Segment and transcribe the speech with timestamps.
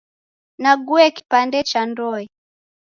[0.61, 2.21] Nague kipande cha ndoe.